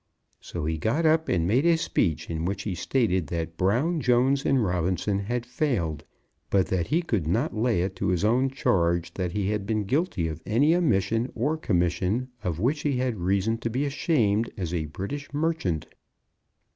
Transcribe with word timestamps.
So 0.39 0.65
he 0.65 0.79
got 0.79 1.05
up 1.05 1.29
and 1.29 1.45
made 1.45 1.63
a 1.63 1.77
speech, 1.77 2.27
in 2.27 2.43
which 2.43 2.63
he 2.63 2.73
stated 2.73 3.27
that 3.27 3.55
Brown, 3.55 4.01
Jones, 4.01 4.47
and 4.47 4.63
Robinson 4.65 5.19
had 5.19 5.45
failed, 5.45 6.05
but 6.49 6.65
that 6.69 6.87
he 6.87 7.03
could 7.03 7.27
not 7.27 7.55
lay 7.55 7.83
it 7.83 7.95
to 7.97 8.07
his 8.07 8.25
own 8.25 8.49
charge 8.49 9.13
that 9.13 9.33
he 9.33 9.49
had 9.51 9.67
been 9.67 9.83
guilty 9.83 10.27
of 10.27 10.41
any 10.43 10.73
omission 10.73 11.31
or 11.35 11.55
commission 11.55 12.29
of 12.43 12.59
which 12.59 12.81
he 12.81 12.97
had 12.97 13.17
reason 13.19 13.59
to 13.59 13.69
be 13.69 13.85
ashamed 13.85 14.49
as 14.57 14.73
a 14.73 14.87
British 14.87 15.31
merchant. 15.35 15.85